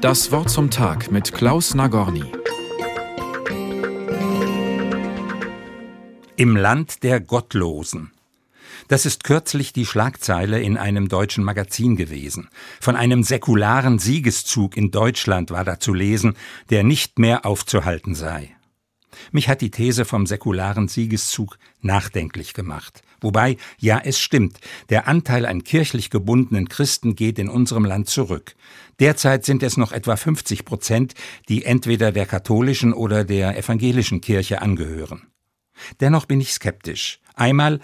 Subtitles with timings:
[0.00, 2.24] Das Wort zum Tag mit Klaus Nagorny.
[6.36, 8.10] Im Land der Gottlosen.
[8.88, 12.48] Das ist kürzlich die Schlagzeile in einem deutschen Magazin gewesen.
[12.80, 16.34] Von einem säkularen Siegeszug in Deutschland war da zu lesen,
[16.70, 18.56] der nicht mehr aufzuhalten sei.
[19.32, 23.02] Mich hat die These vom säkularen Siegeszug nachdenklich gemacht.
[23.20, 28.54] Wobei, ja, es stimmt, der Anteil an kirchlich gebundenen Christen geht in unserem Land zurück.
[28.98, 31.14] Derzeit sind es noch etwa 50 Prozent,
[31.48, 35.26] die entweder der katholischen oder der evangelischen Kirche angehören.
[36.00, 37.20] Dennoch bin ich skeptisch.
[37.34, 37.80] Einmal,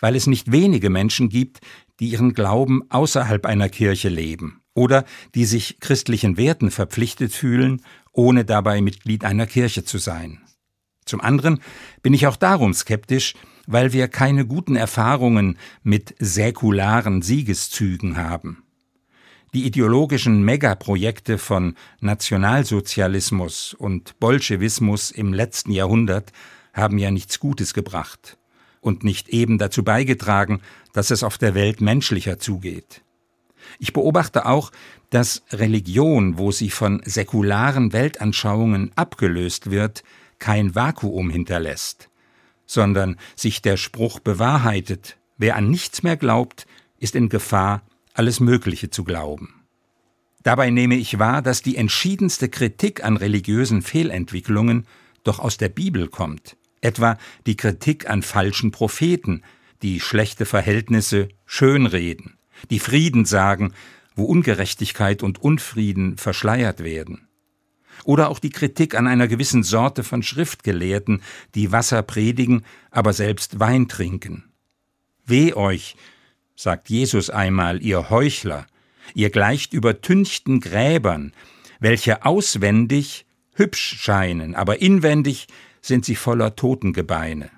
[0.00, 1.60] weil es nicht wenige Menschen gibt,
[2.00, 5.04] die ihren Glauben außerhalb einer Kirche leben oder
[5.34, 7.82] die sich christlichen Werten verpflichtet fühlen,
[8.12, 10.40] ohne dabei Mitglied einer Kirche zu sein.
[11.06, 11.60] Zum anderen
[12.02, 13.34] bin ich auch darum skeptisch,
[13.66, 18.62] weil wir keine guten Erfahrungen mit säkularen Siegeszügen haben.
[19.54, 26.32] Die ideologischen Megaprojekte von Nationalsozialismus und Bolschewismus im letzten Jahrhundert
[26.74, 28.36] haben ja nichts Gutes gebracht
[28.80, 30.60] und nicht eben dazu beigetragen,
[30.92, 33.02] dass es auf der Welt menschlicher zugeht.
[33.78, 34.72] Ich beobachte auch,
[35.10, 40.02] dass Religion, wo sie von säkularen Weltanschauungen abgelöst wird,
[40.38, 42.08] kein Vakuum hinterlässt,
[42.66, 46.66] sondern sich der Spruch bewahrheitet, wer an nichts mehr glaubt,
[46.98, 47.82] ist in Gefahr,
[48.14, 49.62] alles Mögliche zu glauben.
[50.42, 54.86] Dabei nehme ich wahr, dass die entschiedenste Kritik an religiösen Fehlentwicklungen
[55.24, 59.42] doch aus der Bibel kommt, etwa die Kritik an falschen Propheten,
[59.82, 62.38] die schlechte Verhältnisse schönreden,
[62.70, 63.72] die Frieden sagen,
[64.14, 67.25] wo Ungerechtigkeit und Unfrieden verschleiert werden.
[68.04, 71.22] Oder auch die Kritik an einer gewissen Sorte von Schriftgelehrten,
[71.54, 74.44] die Wasser predigen, aber selbst Wein trinken.
[75.24, 75.96] Weh euch,
[76.54, 78.66] sagt Jesus einmal, ihr Heuchler,
[79.14, 81.32] ihr gleicht übertünchten Gräbern,
[81.80, 85.48] welche auswendig hübsch scheinen, aber inwendig
[85.80, 87.50] sind sie voller Totengebeine.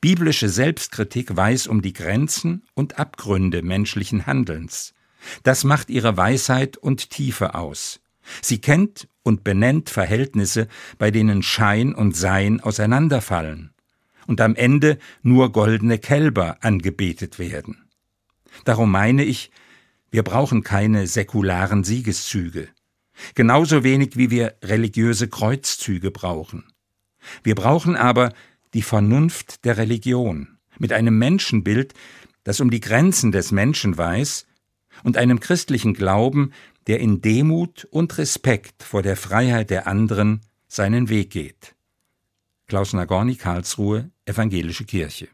[0.00, 4.94] Biblische Selbstkritik weiß um die Grenzen und Abgründe menschlichen Handelns.
[5.42, 8.00] Das macht ihre Weisheit und Tiefe aus.
[8.40, 10.68] Sie kennt und benennt Verhältnisse,
[10.98, 13.72] bei denen Schein und Sein auseinanderfallen
[14.26, 17.84] und am Ende nur goldene Kälber angebetet werden.
[18.64, 19.50] Darum meine ich,
[20.10, 22.68] wir brauchen keine säkularen Siegeszüge,
[23.34, 26.64] genauso wenig wie wir religiöse Kreuzzüge brauchen.
[27.42, 28.32] Wir brauchen aber
[28.74, 31.94] die Vernunft der Religion, mit einem Menschenbild,
[32.44, 34.46] das um die Grenzen des Menschen weiß,
[35.02, 36.52] und einem christlichen Glauben,
[36.86, 41.74] der in Demut und Respekt vor der Freiheit der anderen seinen Weg geht.
[42.66, 45.28] Klaus Nagorny, Karlsruhe, Evangelische Kirche